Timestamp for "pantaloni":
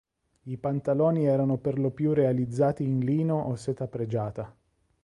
0.57-1.27